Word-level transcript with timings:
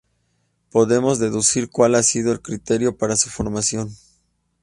Podemos 0.71 1.19
deducir 1.19 1.69
cuál 1.69 1.93
ha 1.93 2.01
sido 2.01 2.31
el 2.31 2.41
criterio 2.41 2.97
para 2.97 3.15
su 3.15 3.29
formación 3.29 3.95